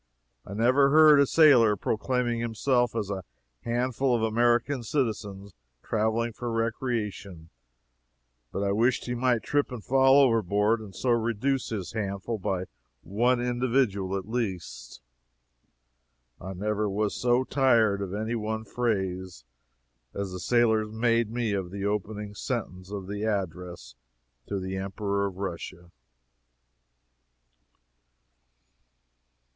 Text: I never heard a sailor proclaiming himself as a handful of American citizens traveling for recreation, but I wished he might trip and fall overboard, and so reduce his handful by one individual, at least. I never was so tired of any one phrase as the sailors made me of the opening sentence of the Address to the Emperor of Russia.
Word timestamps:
I 0.47 0.55
never 0.55 0.89
heard 0.89 1.19
a 1.19 1.27
sailor 1.27 1.75
proclaiming 1.75 2.39
himself 2.39 2.95
as 2.95 3.11
a 3.11 3.23
handful 3.61 4.15
of 4.15 4.23
American 4.23 4.81
citizens 4.81 5.53
traveling 5.83 6.33
for 6.33 6.51
recreation, 6.51 7.49
but 8.51 8.63
I 8.63 8.71
wished 8.71 9.05
he 9.05 9.13
might 9.13 9.43
trip 9.43 9.71
and 9.71 9.83
fall 9.85 10.19
overboard, 10.19 10.79
and 10.81 10.95
so 10.95 11.11
reduce 11.11 11.69
his 11.69 11.91
handful 11.91 12.39
by 12.39 12.63
one 13.03 13.39
individual, 13.39 14.17
at 14.17 14.27
least. 14.27 15.03
I 16.39 16.53
never 16.53 16.89
was 16.89 17.13
so 17.13 17.43
tired 17.43 18.01
of 18.01 18.11
any 18.11 18.33
one 18.33 18.65
phrase 18.65 19.45
as 20.15 20.31
the 20.31 20.39
sailors 20.39 20.91
made 20.91 21.29
me 21.29 21.53
of 21.53 21.69
the 21.69 21.85
opening 21.85 22.33
sentence 22.33 22.89
of 22.89 23.05
the 23.05 23.23
Address 23.23 23.93
to 24.47 24.59
the 24.59 24.77
Emperor 24.77 25.27
of 25.27 25.37
Russia. 25.37 25.91